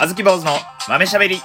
[0.00, 0.52] あずき坊主の
[0.88, 1.38] 豆しゃべり。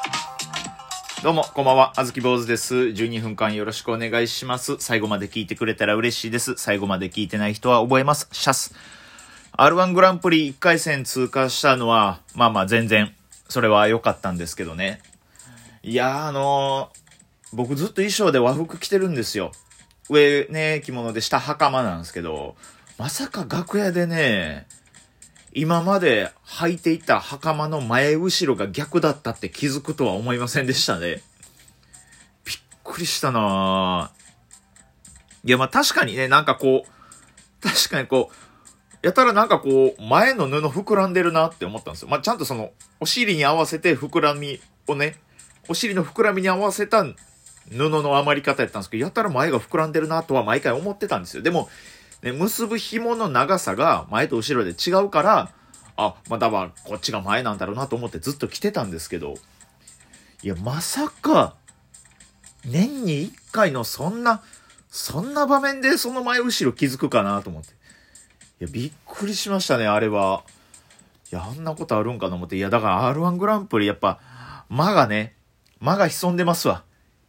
[1.23, 1.93] どうも、こんばんは。
[1.97, 2.75] あずき坊主です。
[2.75, 4.77] 12分間よろしくお願いします。
[4.79, 6.55] 最後まで聞いてくれたら嬉しいです。
[6.57, 8.27] 最後まで聞いてない人は覚えます。
[8.31, 8.73] シャス。
[9.57, 13.13] R1 グランプリ1回戦通過したのは、まあまあ全然、
[13.47, 15.01] それは良かったんですけどね。
[15.83, 16.99] いやー、あのー
[17.51, 19.51] 僕ずっと衣装で和服着てるんですよ。
[20.07, 22.55] 上ね、着物で下袴なんですけど、
[22.99, 24.67] まさか楽屋でね、
[25.59, 31.21] 今まで履いていた袴の前後ろが逆だったって気づくとは思いませんでしたね。
[32.45, 34.19] びっくりしたなぁ
[35.45, 42.07] いや、まあ確かにね、なんかこう、確かにこう、やたらなんかこう、前の布膨らんでるなって思ったんですよ。
[42.07, 45.17] まあちゃんとその、お尻に合わせて膨らみをね、
[45.67, 51.43] お尻の膨らみに合わせた布の余り方やったんですけど、やたら前が膨らんでるなとは毎回思ってたんですよ。
[51.43, 51.67] でも、
[52.21, 55.51] ね、結ぶ紐の長さが前と後ろで違うから、
[55.95, 59.35] あ、まだはこっちが前なんだろうなと思ってずっと着てたんですけど、
[60.41, 61.55] いや、まさか、
[62.65, 64.41] 年に一回のそんな、
[64.89, 67.69] そんな場面でその前後ろ気づくかなと思って。
[67.71, 67.73] い
[68.61, 70.43] や、びっくりしましたね、あれは。
[71.31, 72.55] いや、あんなことあるんかと思って。
[72.55, 74.19] いや、だから R1 グランプリやっぱ、
[74.69, 75.35] 間がね、
[75.79, 76.83] 間が潜んでますわ。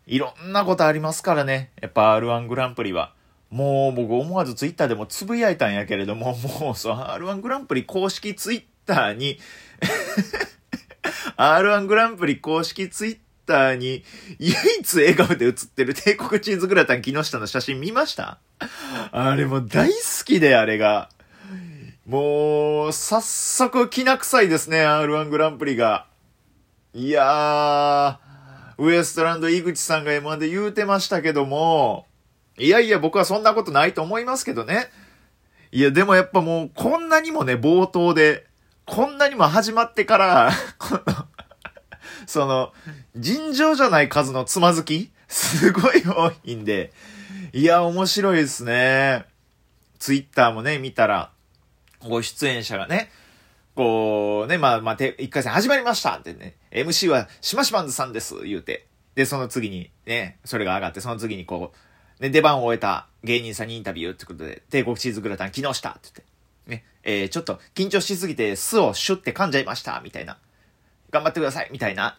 [0.07, 1.71] いろんなことありますからね。
[1.81, 3.13] やっぱ R1 グランプリは。
[3.51, 9.39] もう僕思わずツイッターでもつぶやいたんやけれども、 もうそう、R1 グランプリ公式ツイッターに
[11.37, 14.05] R1 グランプリ公式ツイッターに
[14.39, 18.39] 唯一笑顔で写ってる帝国チーズグラタン木下の写真見ました？
[19.13, 21.09] あれも大好きで、あれが。
[22.07, 26.07] もう、早速きな臭いですね、R1 グランプリが。
[26.93, 32.07] いやー、ウエストランド井口さんが M1 で言うてましたけども、
[32.61, 34.91] いやいや、僕はそんなことないと思いますけどね。
[35.73, 38.47] いや、でもやっぱもう、こんなにもね、冒頭で、
[38.85, 40.53] こんなにも始まってから、
[42.27, 42.73] その、
[43.17, 46.93] 尋常じゃない数のつまずきすごい多いんで、
[47.53, 49.25] いや、面白いですね。
[49.99, 51.31] ツイッターもね、見たら、
[52.01, 53.11] ご出演者がね、
[53.75, 58.87] こうね、まあまあ、て一回戦始まりましたってね、MC はしましまんずさんです、言うて。
[59.15, 61.90] で、その次にね、それが上がって、その次にこう、
[62.21, 66.25] ね、出番を終えた芸人さんにインタビューってことで、帝国チーズグラタン木下って言って、
[66.67, 70.39] ね、えー、ちょっと緊張しすぎて巣をシュッて噛んじゃいました、みたいな。
[71.11, 72.19] 頑張ってください、みたいな、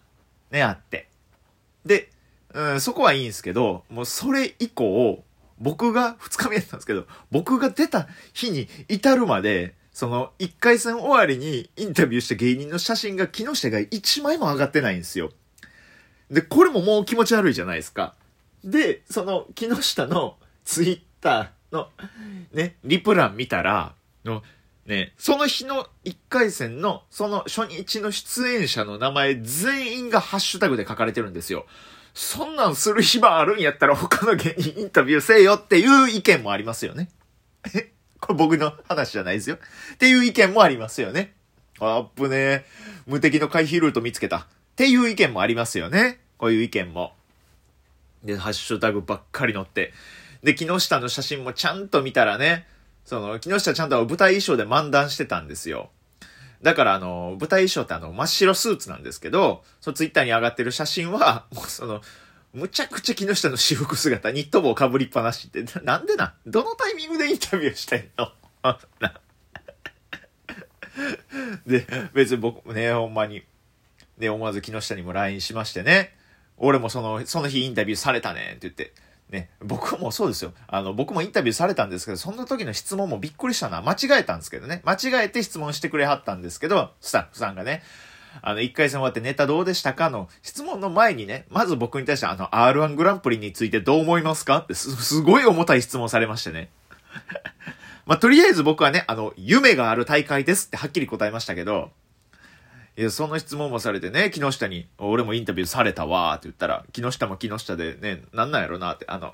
[0.50, 1.08] ね、あって。
[1.86, 2.10] で、
[2.54, 5.24] うん、そこはいいんですけど、もうそれ以降、
[5.60, 15.32] 僕が2日目やったんですけど、僕が出た日に至るまで、その1回戦終わりにインタビューした芸人の写真が木下が1枚も上がってないんですよ。
[16.32, 18.16] で、これももう気持ち悪いじゃないですか。
[18.64, 21.90] で、その木下のツイッターの
[22.54, 24.44] ね、リプ欄見たら、の
[24.86, 31.66] ね、その日の1回戦のその初日の出演者の名前全員がハッシュタグで書かれてるんですよ。
[32.14, 37.10] そんなんする暇あるんやったら他の芸人インタビューせえよっていう意見もありますよね。
[37.74, 39.58] えこれ僕の話じゃないですよ。
[39.94, 41.34] っていう意見もありますよね。
[41.80, 42.66] あっぶね
[43.08, 44.38] 無敵の回避ルート見つけた。
[44.38, 44.44] っ
[44.76, 46.20] ていう意見もありますよね。
[46.38, 47.14] こういう意見も。
[48.24, 49.94] で、ハッシュタグばっかり載って。
[50.44, 52.68] で、木下の写真もちゃんと見たらね、
[53.06, 55.90] その、木下ちゃんとは舞台衣装で漫談してたんですよ。
[56.62, 62.02] だからあの、舞台衣装ってあの、真っ白スーツなんですけど、そのツイッターに上がってる写真は、 もうその、
[62.54, 68.32] むちゃくちゃ木下の私服姿、ニット帽かぶりっぱなしって、なんでなどのタイミングでインタビューしたいの？
[71.66, 73.44] で、別に僕もね、ほんまに、
[74.18, 76.16] で、思わず木下にも LINE しましてね、
[76.64, 78.94] 俺もその、その日インタビューされたねって言って、
[79.32, 80.54] ね、僕もそうですよ。
[80.68, 83.82] あの、僕もインタビューされたんですけど、その時の質問もびっくりしたな。
[83.82, 84.82] 間違えたんですけどね。
[84.86, 87.82] 間違えて質問してくれはったんですけど、スタッフさんがね、
[88.42, 94.58] あの、一回戦終わってネタどうでしたかの質問の前にね、まず僕に対してあの、R1 グランプリについてどう思いますか？
[94.58, 96.70] ってす、すごい重たい質問されましてね。
[98.06, 101.91] まあ、とりあえず僕はね、あの、夢がある大会ですってはっきり答えましたけど、
[103.09, 109.34] その質問もされてね、木下に、俺もインタビューされたわーって言ったら、木下も木下でね、なんなんやろなって、あの、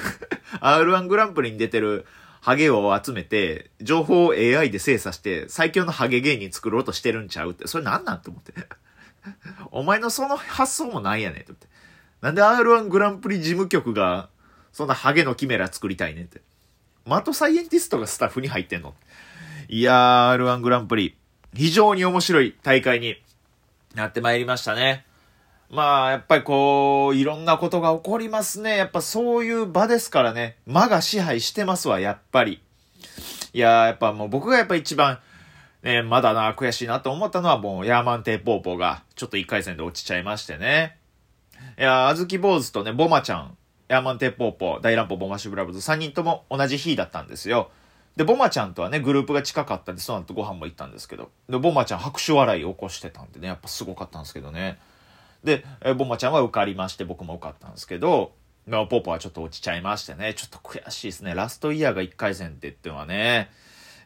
[0.60, 2.06] R1 グランプリに出てる
[2.40, 8.54] ハゲを集めて、情報を AI で精査して、最強のハゲ芸人作ろうとしてるんちゃうって、それなんなんて思って。
[9.72, 11.66] お前のその発想もないやねんってって。
[12.20, 14.28] なんで R1 グランプリ事務局が、
[14.72, 16.40] そんなハゲのキメラ作りたいねんって。
[17.04, 18.94] マットサイエンティストがスタッフに入ってんの
[19.68, 21.16] いやー、R1 グランプリ。
[21.54, 23.16] 非常に面白い大会に
[23.94, 25.04] なってまいりましたね。
[25.70, 28.76] まあ、やっぱりこう、いろんなことが起こりますね。
[28.76, 30.56] やっぱそういう場ですからね。
[30.66, 32.62] 間が支配してますわ、やっぱり。
[33.52, 35.18] いや、やっぱもう僕がやっぱ一番、
[35.82, 40.98] ね、まだな、悔しいなと思ったのはもうヤーマンテーポーポーがちょっと1回戦で落ちちゃいましてね。
[41.78, 43.56] いや、あずき坊主とね、ボマちゃん、
[43.88, 47.70] ヤーマンテーポーポー、大乱歩ボマシュブラブズ3人とも同じ日だったんですよ。
[48.16, 54.78] で、ボマちゃんとはね、グループが近かったんで、その後ご飯も行ったんですけど、で、ボマちゃん拍手笑いを起こしてたんでね、やっぱすごかったんですけどね。
[55.44, 58.32] で、えボマちゃんは受かりまして、僕も受かったんですけど、
[58.66, 61.34] ポーポはちょっと落ちちゃいましてね、ちょっと悔しいですね。
[61.34, 63.50] ラストイヤーが1回戦って言ってはね、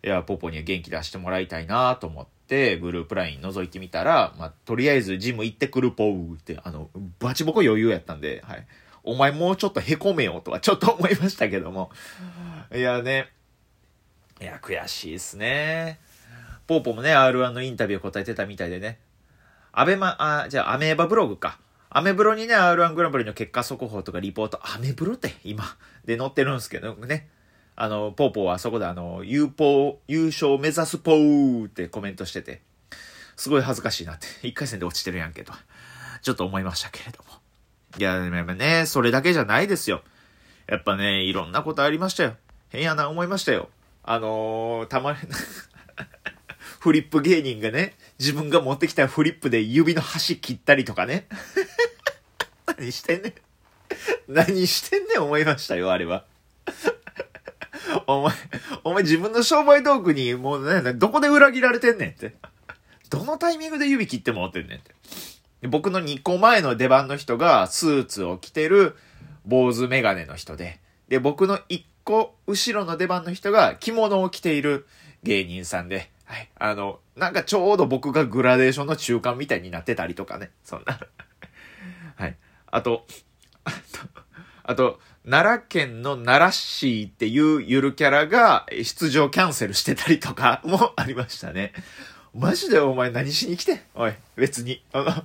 [0.05, 6.91] いや、ポポには元気出してもらいたいなと思って、グループライン覗いてみたら、まあ、とりあえずジム行ってくるぽーって、あの、
[7.21, 8.67] バチボコ余裕やったんで、はい。
[9.03, 11.91] お前もうちょっと凹めよとはちょっと思いましたけども。
[12.75, 13.29] いやね、
[14.41, 16.01] いや、悔しいっすね。
[16.67, 18.99] ポーポもね、R1 のインタビュー答えてたみたいでね。
[19.73, 21.59] アベマ、あ、じゃあ、アメーバブログか。
[21.91, 25.65] アメブロにね、R1 グランプリの結果速報とかリポート、アメブロって今、
[26.05, 27.29] で載ってるんですけどね。
[27.77, 32.63] あの、ポーポーはそこであの、優ポ優勝目指すポーってコメントしてて、
[33.37, 34.27] すごい恥ずかしいなって。
[34.47, 35.53] 一回戦で落ちてるやんけと。
[36.23, 37.41] ちょっと思いましたけれども。
[37.99, 40.03] いや、でもね、それだけじゃないですよ。
[40.67, 42.37] やっぱね、いろんなことありましたよ。
[42.69, 43.69] 変やな思いましたよ。
[44.03, 45.19] あのー、たまに
[46.81, 51.27] フリップ芸人がね、自分が持ってきたフリップで指の端切ったりとかね。
[52.79, 53.35] 何してんねん。
[54.29, 56.25] 何してんねん思いましたよ、あれは。
[58.07, 58.35] お前、
[58.85, 62.35] お前自分の商売道具にもうね、どこで裏切られてんねんって。
[63.11, 64.95] どのタイミングで指切って持ってんねんって。
[65.69, 68.97] 僕の2個前の出番の人がスーツを着てる
[69.45, 74.87] 坊主メガネの人で、で、僕の1個後ろの出番の人が着物を着ている
[75.23, 76.49] 芸人さんで、はい。
[76.59, 80.51] あの、なんかちょうど僕がグラデーションの中間みたいになってたりとかね。
[80.65, 80.99] そんな。
[82.17, 82.37] はい。
[82.71, 83.07] あと、
[83.65, 83.77] あと、
[84.63, 91.73] あと、奈良県の奈良市っていうゆるキャラが出場キャンセルしてたりとかもありましたね。
[92.35, 94.85] マジでお前何しに来ておい、別に。
[94.93, 95.25] あの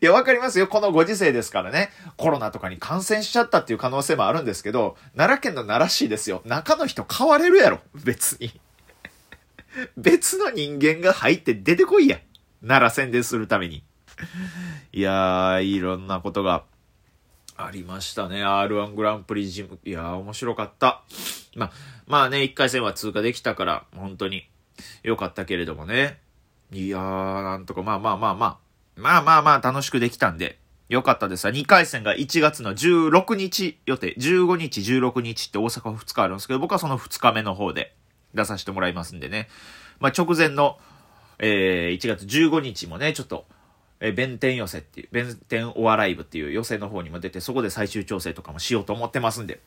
[0.00, 0.68] いや、わかりますよ。
[0.68, 1.90] このご時世ですからね。
[2.16, 6.42] コロナとかに感染しちゃったっていう可能性もあるんですけど、奈良県の奈良市ですよ。
[6.44, 7.80] 中の人変われるやろ。
[7.94, 8.52] 別に。
[9.96, 12.20] 別の人間が入って出てこいや。
[12.60, 13.82] 奈良宣伝するために。
[14.92, 16.64] いやー、いろんなことが
[17.56, 18.44] ありましたね。
[18.44, 19.78] R1 グランプリジム。
[19.84, 21.02] いやー、面白かった。
[21.54, 21.72] まあ、
[22.06, 24.48] まあね、1回戦は通過できたから、本当に
[25.02, 26.20] 良かったけれどもね。
[26.70, 28.61] いやー、なんとか、まあまあまあまあ。
[28.96, 30.58] まあまあまあ楽しくできたんで、
[30.88, 37.94] よかったです2回戦が1月の16日予定、15日、16日って大阪2日あるんですけど、僕はその2日目の方で
[38.34, 39.48] 出させてもらいますんでね。
[40.00, 40.78] まあ直前の、
[41.38, 43.46] えー、1月15日もね、ちょっと、
[44.00, 49.60] えー、弁天寄せっていう、弁天お笑い部っていう寄せの方にも出て、そこで最終調整とかもしようと思ってますんで、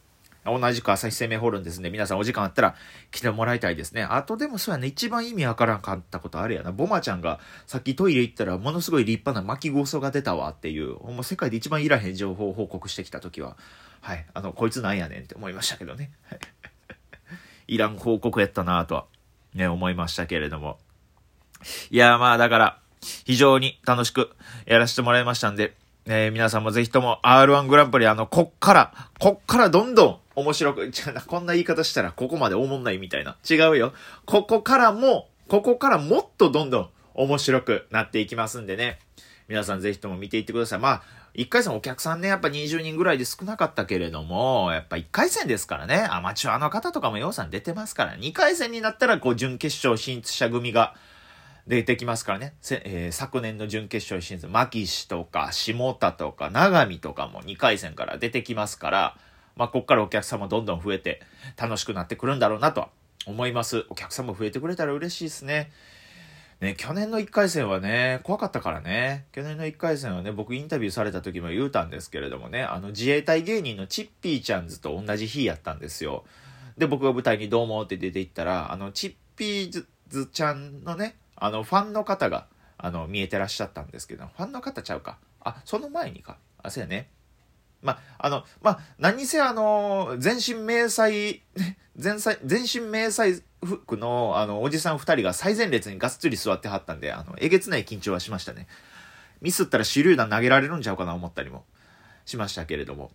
[0.45, 1.89] 同じく朝日生命ホールンですね。
[1.89, 2.75] 皆さんお時間あったら
[3.12, 4.03] 来てもらいたいですね。
[4.03, 6.71] あとでもそうやね、一番意味わからんかったことあるやな。
[6.71, 13.57] ボマちゃんがさっきトイレ行ったらものすごい立派な巻きゴソが出たわっていう、もう世界で一番いらへん情報を報告してきた時は、
[14.01, 16.12] はい、あの、こいつなんやねんって思いましたけどね。
[17.68, 19.06] いらん報告やったなとは、
[19.56, 20.77] ね、思いましたけれども。
[21.89, 22.80] いや、まあだから、
[23.25, 24.30] 非常に楽しく
[24.65, 25.74] やらせてもらいましたんで、
[26.06, 33.38] えー、皆さんもぜひとも R1 グランプリあの、こっから、こっからどんどん面白く、 じゃこんな言い方したらここまでおもんないみたいな。
[33.50, 33.94] 違うよ。
[34.26, 39.00] ここからも、ここからもっとどんどん面白くなっていきますんでね。
[39.48, 40.80] 皆さんぜひとも見ていってください。
[40.80, 41.04] まあ、
[41.36, 50.96] 1回戦お客さんね、やっぱ20人ぐらいで少なかったけれども、やっぱ1回戦ですからね、アマチュアの方とかもようさん出てますから、2回戦になったらこう準決勝進出者組が
[51.68, 52.56] 出てきますからね。
[52.72, 59.18] えー、昨年の準決勝進出、牧師とか下田とか長見とかも2回戦から出てきますから、
[59.55, 61.21] まあ、こっからお客様どんどん増えて
[61.57, 62.89] 楽しくなってくるんだろうなとは
[63.25, 63.85] 思います。
[63.89, 65.71] お客様増えてくれたら嬉しいですね。
[66.62, 69.25] ね、去年の1回戦はね、怖かったからね。
[69.33, 76.24] 去年の1回戦はね、僕インタビューされた時も言うたんですけれどもね、あの自衛隊芸人のチッピーちゃんズと同じ日やったんですよ。
[76.77, 82.47] で、僕が舞台にどうもって出て行ったら、あの、チッピーズちゃんのね、あの、ファンの方が、
[82.77, 85.17] あの、見えてらっしゃったんですけど、ファンの方ちゃうか。
[85.41, 86.38] あ、その前にか。
[86.62, 87.09] あ、そうやね。
[87.82, 91.41] まあ、あの、まあ、何せあの、全身迷彩、
[91.96, 98.67] 全全身迷彩服の、あの、おじさん二人が最前列にがっつり座ってはったんで、あの、えげつない緊張はしましたね。
[99.41, 101.65] ミスったら手榴弾投げられるんちゃうかな思ったりも
[102.25, 103.12] しましたけれども。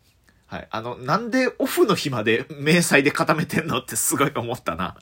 [0.47, 0.69] はい。
[0.71, 4.97] あの、なんでオフの日まで迷彩で固めてんのってすごい思ったな。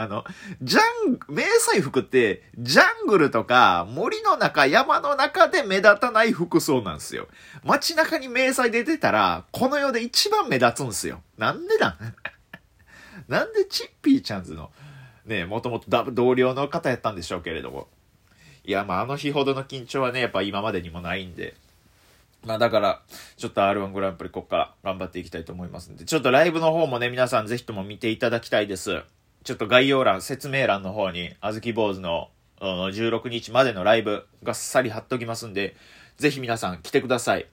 [0.00, 0.24] あの、
[0.62, 7.26] ジャン、迷彩服って、ジャングルとか、森の中、山の中で目立たない服装なんですよ。
[7.64, 11.20] 街中に迷彩出てたら、この世で一番目立つんですよ。
[11.36, 11.98] なんでなん？
[13.26, 14.70] なんでチッピーちゃんズの、
[15.26, 17.88] ね、もともと同僚の方やったんでしょうけれども。
[18.64, 21.56] いや、まあ、あの日ほどの緊張はね、やっぱ今までにもないんで。
[22.44, 23.02] まあだから、
[23.36, 29.02] ちょっと R1 グランプリこっから頑張っていきたいと思いますんで、ちょっとライブの方もね、皆さんぜひとも見ていただきたいです。
[29.48, 32.28] ちょっと概要欄、説明欄の方に、あずき坊主の
[32.60, 35.74] 16日までのライブがっさり貼っときますんで、
[36.18, 37.46] ぜひ皆さん来てください。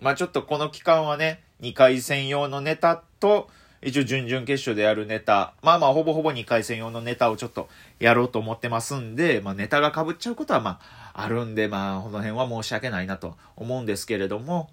[0.00, 3.50] まあちょっとこの期間はね、2回戦用のネタと、
[3.82, 7.68] 一応準々決勝でやるネタ、まあまあほぼほぼ2回戦用のネタをちょっと
[8.00, 10.80] やろうと思ってますんで、まあネタが被っちゃうことはま
[11.12, 14.70] ああるんで、まあこの辺は申し訳ないなと思うんですけれども、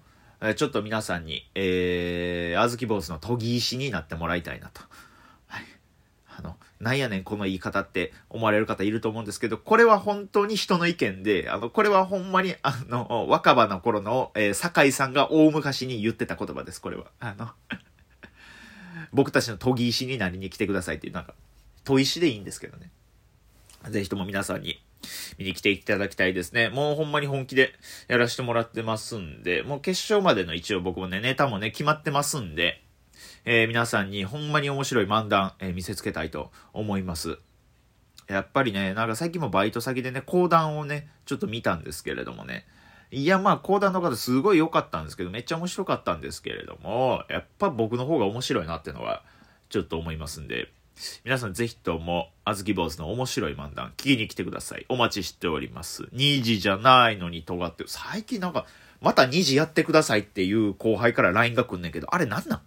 [0.56, 4.80] ちょっと皆さんに、えー、あずき坊主の研ぎ石になってもらいたいなと。
[6.80, 17.04] なんやねんこの言い方って思われる方いると思うんですけど、これは本当に人の意見で、あの、これはほんまに、あの、若葉の頃の、えー、酒井さんが大昔に言ってた言葉です、これは。
[17.20, 17.50] あの
[19.12, 21.34] 僕たちの研ぎ石になりに来てくださいっていう、なんか、
[21.84, 22.90] 砥石でいいんですけどね。
[23.90, 24.82] ぜひとも皆さんに
[25.38, 26.68] 見に来ていただきたいですね。
[26.68, 27.74] もうほんまに本気で
[28.08, 32.82] やらせてもらってますんで、もう決勝までの一応僕もね、ネタもね、決まってますんで、
[33.44, 37.38] えー、皆さんにほんまに面白い漫談、えー、見せつけたいと思います。
[38.28, 42.66] やっぱりね、なんか最近もバイト先でね、講談をね、ちょっと見たんですけれどもね、
[43.10, 49.24] いや、まあ、講談の方すごい良かったんですけど、めっちゃ面白かったんですけれども、やっぱ僕の方が面白いなってのは、
[49.68, 50.70] ちょっと思いますんで、
[51.24, 54.86] 皆さんぜひとも、あずき坊主の面白い漫談、聞きに来てください。
[54.88, 56.04] お待ちしております。
[56.14, 57.82] 2時じゃないのに尖って。
[57.88, 58.66] 最近なんか、
[59.00, 62.60] また2時やってくださいっていう後輩から LINE が来んねんけど、あれなんなん？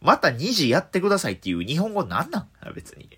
[0.00, 2.48] また2時やってくださいっていう日本語なんなん？
[2.74, 3.08] 別に。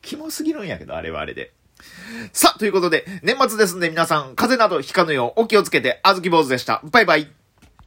[0.00, 1.52] キモすぎるんやけど、あれはあれで。
[2.32, 6.80] さあ、ということで、年末ですんで皆さん、風邪などひかぬようお気をつけて、あずき坊主でした。
[6.84, 7.41] バイバイ。